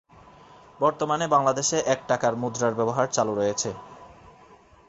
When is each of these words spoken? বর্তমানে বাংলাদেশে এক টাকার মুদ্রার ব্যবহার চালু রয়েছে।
বর্তমানে 0.79 1.25
বাংলাদেশে 1.27 1.77
এক 1.85 1.99
টাকার 2.07 2.33
মুদ্রার 2.35 2.73
ব্যবহার 2.75 3.07
চালু 3.07 3.33
রয়েছে। 3.35 3.69